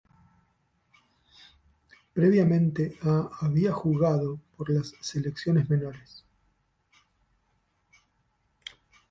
[2.15, 6.25] Previamente ha había jugado por las selecciones menores.